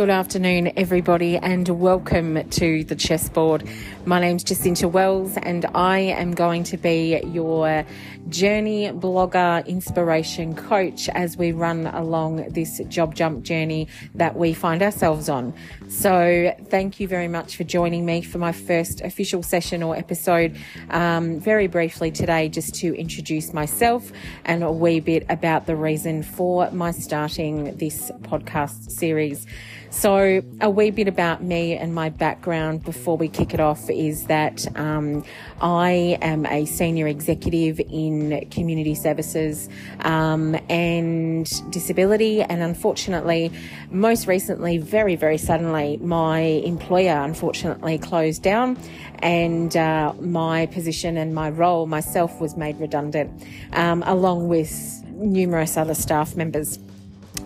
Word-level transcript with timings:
Good 0.00 0.08
afternoon, 0.08 0.72
everybody, 0.78 1.36
and 1.36 1.68
welcome 1.68 2.48
to 2.48 2.84
the 2.84 2.96
chessboard. 2.96 3.68
My 4.10 4.18
name's 4.18 4.42
Jacinta 4.42 4.88
Wells, 4.88 5.36
and 5.36 5.66
I 5.72 6.00
am 6.00 6.32
going 6.32 6.64
to 6.64 6.76
be 6.76 7.20
your 7.26 7.86
journey 8.28 8.88
blogger 8.88 9.64
inspiration 9.66 10.56
coach 10.56 11.08
as 11.10 11.36
we 11.36 11.52
run 11.52 11.86
along 11.86 12.48
this 12.48 12.80
job 12.88 13.14
jump 13.14 13.44
journey 13.44 13.86
that 14.16 14.34
we 14.34 14.52
find 14.52 14.82
ourselves 14.82 15.28
on. 15.28 15.54
So, 15.86 16.52
thank 16.64 16.98
you 16.98 17.06
very 17.06 17.28
much 17.28 17.56
for 17.56 17.62
joining 17.62 18.04
me 18.04 18.22
for 18.22 18.38
my 18.38 18.50
first 18.50 19.00
official 19.00 19.44
session 19.44 19.80
or 19.80 19.94
episode. 19.94 20.56
Um, 20.88 21.38
very 21.38 21.68
briefly 21.68 22.10
today, 22.10 22.48
just 22.48 22.74
to 22.80 22.92
introduce 22.98 23.52
myself 23.52 24.10
and 24.44 24.64
a 24.64 24.72
wee 24.72 24.98
bit 24.98 25.24
about 25.28 25.66
the 25.66 25.76
reason 25.76 26.24
for 26.24 26.68
my 26.72 26.90
starting 26.90 27.76
this 27.76 28.10
podcast 28.22 28.90
series. 28.90 29.46
So, 29.92 30.40
a 30.60 30.70
wee 30.70 30.90
bit 30.90 31.08
about 31.08 31.42
me 31.42 31.76
and 31.76 31.92
my 31.92 32.10
background 32.10 32.84
before 32.84 33.16
we 33.16 33.28
kick 33.28 33.52
it 33.52 33.58
off 33.58 33.90
is 34.00 34.24
that 34.24 34.66
um, 34.78 35.22
I 35.60 36.18
am 36.22 36.46
a 36.46 36.64
senior 36.64 37.06
executive 37.06 37.78
in 37.80 38.48
community 38.50 38.94
services 38.94 39.68
um, 40.00 40.56
and 40.70 41.46
disability, 41.70 42.42
and 42.42 42.62
unfortunately, 42.62 43.52
most 43.90 44.26
recently, 44.26 44.78
very, 44.78 45.16
very 45.16 45.36
suddenly, 45.36 45.98
my 45.98 46.40
employer 46.40 47.20
unfortunately 47.22 47.98
closed 47.98 48.42
down, 48.42 48.78
and 49.18 49.76
uh, 49.76 50.14
my 50.18 50.64
position 50.66 51.18
and 51.18 51.34
my 51.34 51.50
role 51.50 51.86
myself 51.86 52.40
was 52.40 52.56
made 52.56 52.80
redundant, 52.80 53.30
um, 53.74 54.02
along 54.06 54.48
with 54.48 55.04
numerous 55.10 55.76
other 55.76 55.94
staff 55.94 56.34
members. 56.36 56.78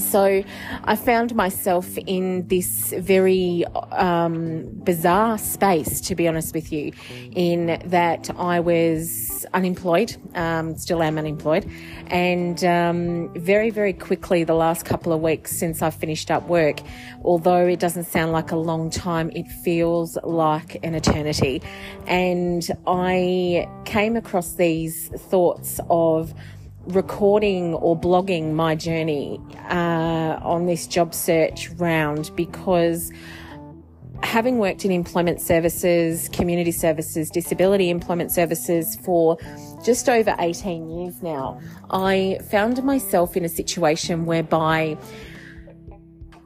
So 0.00 0.42
I 0.84 0.96
found 0.96 1.34
myself 1.34 1.96
in 1.98 2.48
this 2.48 2.92
very 2.96 3.64
um, 3.92 4.64
bizarre 4.82 5.38
space, 5.38 6.00
to 6.02 6.14
be 6.14 6.26
honest 6.26 6.54
with 6.54 6.72
you, 6.72 6.92
in 7.32 7.80
that 7.84 8.30
I 8.38 8.60
was 8.60 9.46
unemployed, 9.54 10.16
um, 10.34 10.76
still 10.76 11.02
am 11.02 11.18
unemployed, 11.18 11.70
and 12.08 12.62
um, 12.64 13.32
very, 13.34 13.70
very 13.70 13.92
quickly, 13.92 14.44
the 14.44 14.54
last 14.54 14.84
couple 14.84 15.12
of 15.12 15.20
weeks 15.20 15.56
since 15.56 15.82
I 15.82 15.90
finished 15.90 16.30
up 16.30 16.48
work, 16.48 16.80
although 17.24 17.66
it 17.66 17.78
doesn't 17.78 18.04
sound 18.04 18.32
like 18.32 18.50
a 18.50 18.56
long 18.56 18.90
time, 18.90 19.30
it 19.34 19.46
feels 19.64 20.16
like 20.24 20.82
an 20.84 20.94
eternity. 20.94 21.62
And 22.06 22.66
I 22.86 23.68
came 23.84 24.16
across 24.16 24.54
these 24.54 25.08
thoughts 25.08 25.80
of, 25.88 26.34
recording 26.86 27.74
or 27.74 27.98
blogging 27.98 28.52
my 28.52 28.74
journey 28.74 29.40
uh, 29.68 30.38
on 30.42 30.66
this 30.66 30.86
job 30.86 31.14
search 31.14 31.68
round 31.70 32.30
because 32.36 33.12
having 34.22 34.58
worked 34.58 34.84
in 34.84 34.90
employment 34.90 35.40
services, 35.40 36.28
community 36.30 36.72
services, 36.72 37.30
disability 37.30 37.90
employment 37.90 38.30
services 38.30 38.96
for 38.96 39.38
just 39.84 40.08
over 40.08 40.34
18 40.38 40.90
years 40.90 41.22
now, 41.22 41.60
I 41.90 42.38
found 42.50 42.82
myself 42.84 43.36
in 43.36 43.44
a 43.44 43.48
situation 43.48 44.26
whereby 44.26 44.96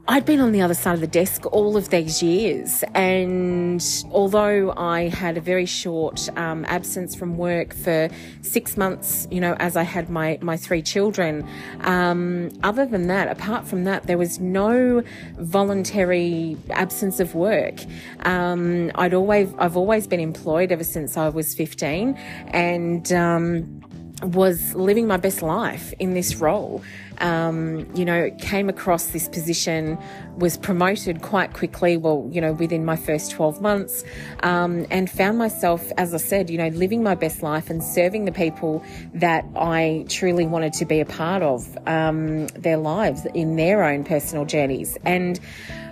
I'd 0.07 0.27
been 0.27 0.41
on 0.41 0.53
the 0.53 0.61
other 0.61 0.75
side 0.75 0.97
of 0.97 1.01
the 1.01 1.07
desk 1.07 1.47
all 1.51 1.79
of 1.79 1.89
these 1.89 2.23
years, 2.23 2.85
and 2.95 3.83
although 4.11 4.75
I 4.77 5.09
had 5.09 5.39
a 5.39 5.41
very 5.41 5.65
short 5.65 6.29
um, 6.37 6.67
absence 6.67 7.15
from 7.15 7.39
work 7.39 7.73
for 7.73 8.11
six 8.43 8.77
months, 8.77 9.27
you 9.31 9.41
know, 9.41 9.55
as 9.55 9.77
I 9.77 9.83
had 9.83 10.11
my 10.11 10.39
my 10.43 10.59
three 10.59 10.83
children, 10.83 11.49
um, 11.81 12.51
other 12.63 12.85
than 12.85 13.07
that, 13.07 13.29
apart 13.29 13.67
from 13.67 13.85
that, 13.85 14.07
there 14.07 14.19
was 14.19 14.39
no 14.39 15.03
voluntary 15.39 16.59
absence 16.69 17.19
of 17.19 17.35
work. 17.35 17.77
Um, 18.27 18.93
I'd 18.97 19.15
always 19.15 19.55
I've 19.59 19.77
always 19.77 20.07
been 20.07 20.21
employed 20.21 20.71
ever 20.71 20.85
since 20.85 21.17
I 21.17 21.31
was 21.31 21.55
fifteen, 21.55 22.15
and 22.49 23.11
um, 23.11 23.81
was 24.23 24.75
living 24.75 25.07
my 25.07 25.17
best 25.17 25.43
life 25.43 25.93
in 25.99 26.15
this 26.15 26.37
role. 26.37 26.83
Um, 27.19 27.87
you 27.95 28.05
know, 28.05 28.31
came 28.39 28.69
across 28.69 29.09
this 29.09 29.29
position, 29.29 29.99
was 30.37 30.57
promoted 30.57 31.23
quite 31.23 31.53
quickly, 31.53 31.97
well, 31.97 32.29
you 32.31 32.41
know, 32.41 32.53
within 32.53 32.85
my 32.85 32.97
first 32.97 33.31
12 33.31 33.61
months, 33.61 34.05
um, 34.43 34.87
and 34.91 35.09
found 35.09 35.39
myself, 35.39 35.93
as 35.97 36.13
I 36.13 36.17
said, 36.17 36.51
you 36.51 36.59
know, 36.59 36.69
living 36.69 37.03
my 37.03 37.15
best 37.15 37.43
life 37.43 37.71
and 37.71 37.83
serving 37.83 38.25
the 38.25 38.33
people 38.33 38.83
that 39.15 39.45
I 39.55 40.07
truly 40.09 40.47
wanted 40.47 40.73
to 40.75 40.85
be 40.85 41.01
a 41.01 41.07
part 41.07 41.43
of 41.43 41.79
um, 41.87 42.49
their 42.49 42.79
lives 42.79 43.27
in 43.35 43.57
their 43.57 43.85
own 43.85 44.03
personal 44.05 44.45
journeys. 44.45 44.99
And 45.05 45.39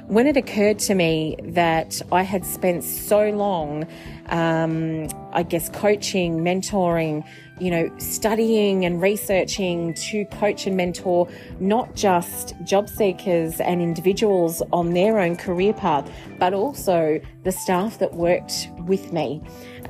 when 0.06 0.26
it 0.26 0.36
occurred 0.36 0.78
to 0.80 0.94
me 0.94 1.36
that 1.42 2.02
I 2.10 2.22
had 2.22 2.44
spent 2.44 2.84
so 2.84 3.30
long, 3.30 3.86
um, 4.26 5.08
I 5.32 5.42
guess, 5.42 5.68
coaching, 5.68 6.40
mentoring, 6.40 7.24
you 7.62 7.70
know, 7.70 7.88
studying 7.98 8.84
and 8.84 9.00
researching 9.00 9.94
to 9.94 10.24
coach 10.24 10.66
and 10.66 10.76
mentor 10.76 11.28
not 11.60 11.94
just 11.94 12.54
job 12.64 12.88
seekers 12.88 13.60
and 13.60 13.80
individuals 13.80 14.62
on 14.72 14.94
their 14.94 15.20
own 15.20 15.36
career 15.36 15.72
path, 15.72 16.10
but 16.40 16.52
also 16.52 17.20
the 17.44 17.52
staff 17.52 18.00
that 18.00 18.14
worked 18.14 18.68
with 18.80 19.12
me. 19.12 19.40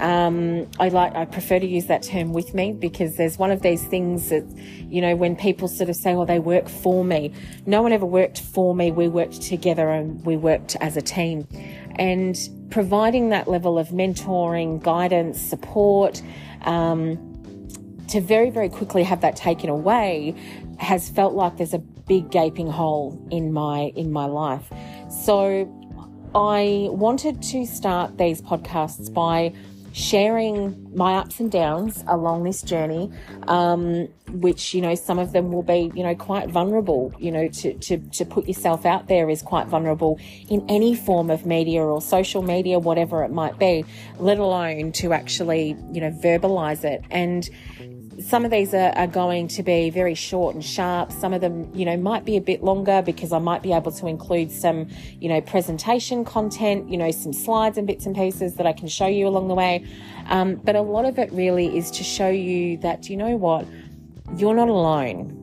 Um, 0.00 0.68
I 0.80 0.90
like, 0.90 1.14
I 1.14 1.24
prefer 1.24 1.60
to 1.60 1.66
use 1.66 1.86
that 1.86 2.02
term 2.02 2.34
with 2.34 2.52
me 2.52 2.72
because 2.72 3.16
there's 3.16 3.38
one 3.38 3.50
of 3.50 3.62
these 3.62 3.82
things 3.84 4.28
that, 4.28 4.44
you 4.90 5.00
know, 5.00 5.16
when 5.16 5.34
people 5.34 5.66
sort 5.66 5.88
of 5.88 5.96
say, 5.96 6.14
oh, 6.14 6.26
they 6.26 6.40
work 6.40 6.68
for 6.68 7.06
me. 7.06 7.32
No 7.64 7.80
one 7.80 7.92
ever 7.92 8.04
worked 8.04 8.42
for 8.42 8.74
me. 8.74 8.90
We 8.90 9.08
worked 9.08 9.40
together 9.40 9.88
and 9.88 10.22
we 10.26 10.36
worked 10.36 10.76
as 10.82 10.98
a 10.98 11.02
team. 11.02 11.48
And 11.96 12.38
providing 12.68 13.30
that 13.30 13.48
level 13.48 13.78
of 13.78 13.88
mentoring, 13.88 14.82
guidance, 14.82 15.40
support, 15.40 16.20
um, 16.62 17.31
to 18.12 18.20
very, 18.20 18.50
very 18.50 18.68
quickly 18.68 19.02
have 19.02 19.22
that 19.22 19.36
taken 19.36 19.70
away 19.70 20.34
has 20.78 21.08
felt 21.08 21.32
like 21.32 21.56
there's 21.56 21.72
a 21.72 21.78
big 21.78 22.30
gaping 22.30 22.68
hole 22.68 23.18
in 23.30 23.52
my 23.52 23.92
in 23.96 24.12
my 24.12 24.26
life. 24.26 24.70
So 25.08 25.66
I 26.34 26.88
wanted 26.90 27.42
to 27.42 27.64
start 27.64 28.18
these 28.18 28.42
podcasts 28.42 29.12
by 29.12 29.54
sharing 29.92 30.81
my 30.94 31.16
ups 31.16 31.40
and 31.40 31.50
downs 31.50 32.04
along 32.06 32.44
this 32.44 32.62
journey, 32.62 33.10
um, 33.48 34.08
which, 34.28 34.74
you 34.74 34.80
know, 34.80 34.94
some 34.94 35.18
of 35.18 35.32
them 35.32 35.52
will 35.52 35.62
be, 35.62 35.90
you 35.94 36.02
know, 36.02 36.14
quite 36.14 36.50
vulnerable. 36.50 37.12
You 37.18 37.32
know, 37.32 37.48
to, 37.48 37.74
to, 37.74 37.98
to 37.98 38.24
put 38.24 38.46
yourself 38.46 38.84
out 38.84 39.08
there 39.08 39.30
is 39.30 39.42
quite 39.42 39.66
vulnerable 39.68 40.18
in 40.48 40.64
any 40.68 40.94
form 40.94 41.30
of 41.30 41.46
media 41.46 41.82
or 41.82 42.00
social 42.00 42.42
media, 42.42 42.78
whatever 42.78 43.24
it 43.24 43.30
might 43.30 43.58
be, 43.58 43.84
let 44.18 44.38
alone 44.38 44.92
to 44.92 45.12
actually, 45.12 45.76
you 45.92 46.00
know, 46.00 46.10
verbalize 46.10 46.84
it. 46.84 47.04
And 47.10 47.48
some 48.20 48.44
of 48.44 48.50
these 48.50 48.74
are, 48.74 48.92
are, 48.96 49.06
going 49.06 49.48
to 49.48 49.62
be 49.62 49.90
very 49.90 50.14
short 50.14 50.54
and 50.54 50.64
sharp. 50.64 51.12
Some 51.12 51.32
of 51.32 51.40
them, 51.40 51.70
you 51.74 51.84
know, 51.84 51.96
might 51.96 52.24
be 52.24 52.36
a 52.36 52.40
bit 52.40 52.62
longer 52.62 53.02
because 53.02 53.32
I 53.32 53.38
might 53.38 53.62
be 53.62 53.72
able 53.72 53.92
to 53.92 54.06
include 54.06 54.50
some, 54.50 54.88
you 55.20 55.28
know, 55.28 55.40
presentation 55.40 56.24
content, 56.24 56.88
you 56.88 56.96
know, 56.96 57.10
some 57.10 57.32
slides 57.32 57.78
and 57.78 57.86
bits 57.86 58.06
and 58.06 58.14
pieces 58.14 58.54
that 58.56 58.66
I 58.66 58.72
can 58.72 58.88
show 58.88 59.06
you 59.06 59.26
along 59.26 59.48
the 59.48 59.54
way. 59.54 59.86
Um, 60.26 60.56
but 60.56 60.76
a 60.82 60.90
lot 60.90 61.04
of 61.04 61.18
it 61.18 61.30
really 61.32 61.76
is 61.76 61.90
to 61.92 62.02
show 62.02 62.28
you 62.28 62.76
that, 62.78 63.08
you 63.08 63.16
know 63.16 63.36
what, 63.36 63.66
you're 64.36 64.54
not 64.54 64.68
alone. 64.68 65.38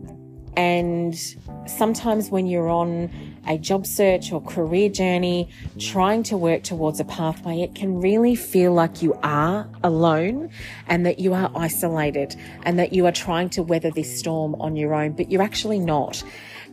And 0.58 1.18
sometimes 1.66 2.30
when 2.30 2.46
you're 2.46 2.68
on 2.68 3.10
a 3.48 3.58
job 3.58 3.86
search 3.86 4.34
or 4.34 4.42
career 4.42 4.90
journey, 4.90 5.50
trying 5.80 6.24
to 6.24 6.36
work 6.36 6.64
towards 6.64 7.00
a 7.00 7.06
pathway, 7.06 7.62
it 7.62 7.74
can 7.74 8.02
really 8.02 8.36
feel 8.36 8.74
like 8.74 9.02
you 9.02 9.14
are 9.24 9.70
alone 9.82 10.50
and 10.88 11.06
that 11.06 11.20
you 11.20 11.34
are 11.34 11.50
isolated 11.56 12.36
and 12.64 12.78
that 12.78 12.92
you 12.92 13.06
are 13.06 13.12
trying 13.14 13.50
to 13.52 13.64
weather 13.64 13.92
this 13.92 14.20
storm 14.20 14.56
on 14.56 14.76
your 14.76 14.94
own, 14.94 15.14
but 15.14 15.32
you're 15.32 15.42
actually 15.42 15.80
not. 15.80 16.22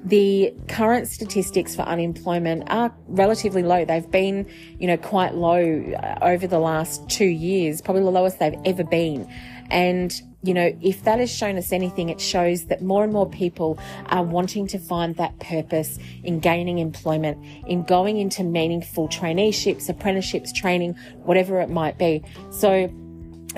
The 0.06 0.55
current 0.69 1.08
statistics 1.08 1.75
for 1.75 1.82
unemployment 1.82 2.70
are 2.70 2.94
relatively 3.08 3.64
low. 3.64 3.85
They've 3.85 4.08
been, 4.08 4.49
you 4.79 4.87
know, 4.87 4.97
quite 4.97 5.35
low 5.35 5.61
uh, 5.61 6.19
over 6.23 6.47
the 6.47 6.61
last 6.61 7.08
two 7.11 7.25
years, 7.25 7.82
probably 7.82 8.03
the 8.03 8.11
lowest 8.11 8.38
they've 8.38 8.58
ever 8.64 8.85
been. 8.85 9.29
And 9.69 10.14
you 10.43 10.55
know, 10.55 10.76
if 10.81 11.03
that 11.03 11.19
has 11.19 11.29
shown 11.29 11.56
us 11.56 11.73
anything, 11.73 12.08
it 12.08 12.20
shows 12.20 12.67
that 12.67 12.81
more 12.81 13.03
and 13.03 13.12
more 13.12 13.29
people 13.29 13.81
are 14.06 14.23
wanting 14.23 14.69
to 14.69 14.79
find 14.79 15.17
that 15.17 15.37
purpose 15.41 15.99
in 16.23 16.38
gaining 16.38 16.79
employment, 16.79 17.44
in 17.67 17.82
going 17.82 18.19
into 18.19 18.44
meaningful 18.44 19.08
traineeships, 19.08 19.88
apprenticeships, 19.88 20.53
training, 20.53 20.94
whatever 21.25 21.61
it 21.61 21.69
might 21.69 21.99
be. 21.99 22.23
So 22.50 22.88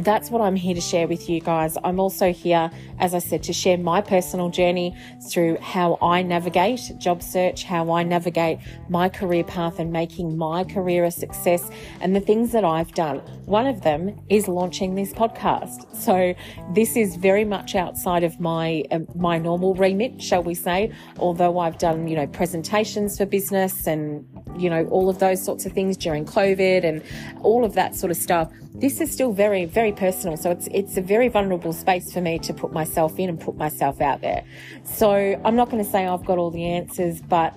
that's 0.00 0.30
what 0.30 0.40
I'm 0.40 0.56
here 0.56 0.74
to 0.74 0.80
share 0.80 1.08
with 1.08 1.28
you 1.28 1.40
guys. 1.40 1.76
I'm 1.82 1.98
also 1.98 2.32
here, 2.32 2.70
as 2.98 3.14
I 3.14 3.18
said, 3.18 3.42
to 3.44 3.52
share 3.52 3.76
my 3.76 4.00
personal 4.00 4.48
journey 4.48 4.96
through 5.28 5.58
how 5.60 5.98
I 6.00 6.22
navigate 6.22 6.92
job 6.98 7.22
search, 7.22 7.64
how 7.64 7.90
I 7.90 8.04
navigate 8.04 8.58
my 8.88 9.08
career 9.08 9.44
path 9.44 9.78
and 9.78 9.92
making 9.92 10.36
my 10.36 10.64
career 10.64 11.04
a 11.04 11.10
success, 11.10 11.70
and 12.00 12.14
the 12.14 12.20
things 12.20 12.52
that 12.52 12.64
I've 12.64 12.92
done. 12.94 13.18
One 13.46 13.66
of 13.66 13.82
them 13.82 14.20
is 14.28 14.46
launching 14.46 14.94
this 14.94 15.12
podcast. 15.12 15.94
So 15.96 16.34
this 16.74 16.96
is 16.96 17.16
very 17.16 17.44
much 17.44 17.74
outside 17.74 18.22
of 18.22 18.38
my 18.38 18.84
uh, 18.90 19.00
my 19.16 19.38
normal 19.38 19.74
remit, 19.74 20.22
shall 20.22 20.42
we 20.42 20.54
say? 20.54 20.92
Although 21.18 21.58
I've 21.58 21.78
done 21.78 22.06
you 22.06 22.16
know 22.16 22.26
presentations 22.26 23.18
for 23.18 23.26
business 23.26 23.86
and 23.86 24.24
you 24.56 24.70
know, 24.70 24.86
all 24.86 25.08
of 25.08 25.18
those 25.18 25.44
sorts 25.44 25.66
of 25.66 25.72
things 25.72 25.96
during 25.96 26.24
COVID 26.24 26.84
and 26.84 27.02
all 27.42 27.64
of 27.64 27.74
that 27.74 27.94
sort 27.94 28.10
of 28.10 28.16
stuff. 28.16 28.52
This 28.74 29.00
is 29.00 29.10
still 29.10 29.32
very, 29.32 29.64
very 29.64 29.92
personal. 29.92 30.36
So 30.36 30.50
it's, 30.50 30.68
it's 30.72 30.96
a 30.96 31.02
very 31.02 31.28
vulnerable 31.28 31.72
space 31.72 32.12
for 32.12 32.20
me 32.20 32.38
to 32.40 32.54
put 32.54 32.72
myself 32.72 33.18
in 33.18 33.28
and 33.28 33.40
put 33.40 33.56
myself 33.56 34.00
out 34.00 34.20
there. 34.20 34.44
So 34.84 35.40
I'm 35.44 35.56
not 35.56 35.70
going 35.70 35.84
to 35.84 35.90
say 35.90 36.06
I've 36.06 36.24
got 36.24 36.38
all 36.38 36.50
the 36.50 36.64
answers, 36.64 37.20
but 37.20 37.54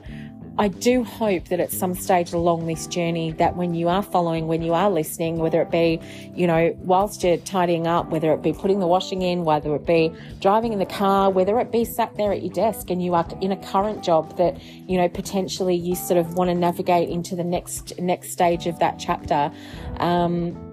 I 0.57 0.67
do 0.67 1.03
hope 1.03 1.45
that 1.45 1.59
at 1.59 1.71
some 1.71 1.93
stage 1.95 2.33
along 2.33 2.67
this 2.67 2.85
journey 2.85 3.31
that 3.33 3.55
when 3.55 3.73
you 3.73 3.87
are 3.87 4.03
following, 4.03 4.47
when 4.47 4.61
you 4.61 4.73
are 4.73 4.89
listening, 4.89 5.37
whether 5.37 5.61
it 5.61 5.71
be, 5.71 5.99
you 6.35 6.45
know, 6.45 6.75
whilst 6.79 7.23
you're 7.23 7.37
tidying 7.37 7.87
up, 7.87 8.09
whether 8.09 8.33
it 8.33 8.41
be 8.41 8.51
putting 8.51 8.79
the 8.79 8.87
washing 8.87 9.21
in, 9.21 9.45
whether 9.45 9.73
it 9.75 9.85
be 9.85 10.13
driving 10.39 10.73
in 10.73 10.79
the 10.79 10.85
car, 10.85 11.29
whether 11.29 11.59
it 11.59 11.71
be 11.71 11.85
sat 11.85 12.15
there 12.17 12.33
at 12.33 12.43
your 12.43 12.53
desk 12.53 12.89
and 12.89 13.03
you 13.03 13.13
are 13.13 13.25
in 13.39 13.53
a 13.53 13.57
current 13.67 14.03
job 14.03 14.37
that, 14.37 14.61
you 14.61 14.97
know, 14.97 15.07
potentially 15.07 15.75
you 15.75 15.95
sort 15.95 16.19
of 16.19 16.33
want 16.35 16.49
to 16.49 16.55
navigate 16.55 17.09
into 17.09 17.35
the 17.35 17.45
next 17.45 17.97
next 17.97 18.31
stage 18.31 18.67
of 18.67 18.77
that 18.79 18.99
chapter. 18.99 19.51
Um, 19.97 20.71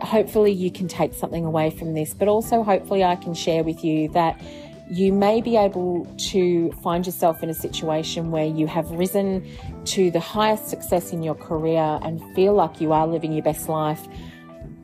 hopefully 0.00 0.52
you 0.52 0.70
can 0.70 0.88
take 0.88 1.14
something 1.14 1.44
away 1.44 1.70
from 1.70 1.94
this, 1.94 2.14
but 2.14 2.28
also 2.28 2.62
hopefully 2.62 3.04
I 3.04 3.16
can 3.16 3.34
share 3.34 3.62
with 3.62 3.84
you 3.84 4.08
that 4.10 4.40
you 4.90 5.12
may 5.12 5.40
be 5.40 5.56
able 5.56 6.06
to 6.16 6.72
find 6.82 7.06
yourself 7.06 7.42
in 7.42 7.50
a 7.50 7.54
situation 7.54 8.30
where 8.30 8.44
you 8.44 8.66
have 8.66 8.90
risen 8.90 9.46
to 9.86 10.10
the 10.10 10.20
highest 10.20 10.68
success 10.68 11.12
in 11.12 11.22
your 11.22 11.34
career 11.34 11.98
and 12.02 12.20
feel 12.34 12.52
like 12.54 12.80
you 12.80 12.92
are 12.92 13.06
living 13.06 13.32
your 13.32 13.42
best 13.42 13.68
life, 13.68 14.06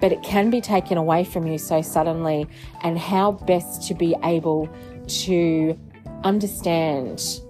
but 0.00 0.12
it 0.12 0.22
can 0.22 0.50
be 0.50 0.60
taken 0.60 0.96
away 0.96 1.24
from 1.24 1.46
you 1.46 1.58
so 1.58 1.82
suddenly, 1.82 2.46
and 2.82 2.98
how 2.98 3.32
best 3.32 3.86
to 3.88 3.94
be 3.94 4.14
able 4.22 4.68
to 5.06 5.78
understand 6.24 7.40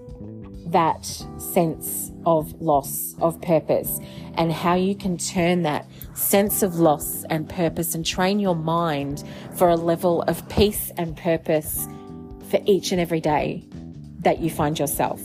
that 0.65 1.05
sense 1.37 2.11
of 2.25 2.53
loss 2.61 3.15
of 3.21 3.41
purpose 3.41 3.99
and 4.35 4.51
how 4.51 4.75
you 4.75 4.95
can 4.95 5.17
turn 5.17 5.63
that 5.63 5.85
sense 6.13 6.61
of 6.61 6.75
loss 6.75 7.23
and 7.29 7.49
purpose 7.49 7.95
and 7.95 8.05
train 8.05 8.39
your 8.39 8.55
mind 8.55 9.23
for 9.55 9.69
a 9.69 9.75
level 9.75 10.21
of 10.23 10.47
peace 10.49 10.91
and 10.97 11.17
purpose 11.17 11.87
for 12.49 12.59
each 12.65 12.91
and 12.91 12.99
every 12.99 13.21
day 13.21 13.63
that 14.21 14.39
you 14.39 14.49
find 14.49 14.77
yourself. 14.77 15.21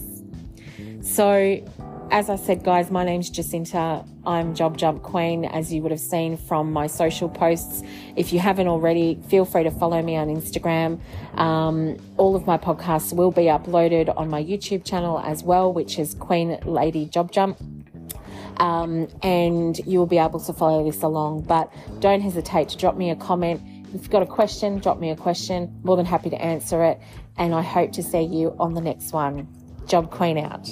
So, 1.01 1.63
as 2.11 2.31
I 2.31 2.37
said, 2.37 2.63
guys, 2.65 2.91
my 2.91 3.05
name's 3.05 3.31
Jacinta. 3.31 4.05
I'm 4.27 4.55
Job 4.55 4.77
Jump 4.77 5.03
Queen, 5.03 5.45
as 5.45 5.73
you 5.73 5.83
would 5.83 5.91
have 5.91 6.01
seen 6.01 6.37
from 6.37 6.73
my 6.73 6.87
social 6.87 7.29
posts. 7.29 7.83
If 8.17 8.33
you 8.33 8.39
haven't 8.39 8.69
already, 8.69 9.19
feel 9.29 9.45
free 9.45 9.65
to 9.65 9.71
follow 9.71 10.01
me 10.03 10.17
on 10.17 10.29
Instagram. 10.29 11.01
Um, 11.39 11.97
all 12.17 12.37
of 12.37 12.47
my 12.47 12.57
podcasts 12.57 13.13
will 13.13 13.31
be 13.31 13.45
uploaded 13.45 14.15
on 14.17 14.29
my 14.29 14.43
YouTube 14.43 14.85
channel 14.85 15.19
as 15.19 15.43
well, 15.43 15.73
which 15.73 15.99
is 15.99 16.15
Queen 16.15 16.59
Lady 16.65 17.07
Job 17.07 17.33
Jump. 17.33 17.59
Um, 18.59 19.09
and 19.23 19.79
you 19.87 19.99
will 19.99 20.07
be 20.07 20.19
able 20.19 20.41
to 20.41 20.53
follow 20.53 20.85
this 20.85 21.03
along. 21.03 21.43
But 21.43 21.73
don't 22.01 22.21
hesitate 22.21 22.69
to 22.71 22.77
drop 22.77 22.97
me 22.97 23.11
a 23.11 23.17
comment 23.17 23.61
if 23.95 24.03
you've 24.03 24.11
got 24.11 24.23
a 24.23 24.27
question, 24.27 24.79
drop 24.81 24.99
me 24.99 25.11
a 25.11 25.17
question. 25.17 25.81
More 25.85 25.97
than 25.97 26.05
happy 26.05 26.31
to 26.31 26.43
answer 26.43 26.83
it. 26.83 27.01
And 27.37 27.55
I 27.55 27.63
hope 27.63 27.93
to 27.93 28.03
see 28.03 28.23
you 28.23 28.55
on 28.59 28.75
the 28.75 28.81
next 28.81 29.13
one. 29.13 29.49
Job 29.87 30.11
Queen 30.11 30.37
out. 30.37 30.69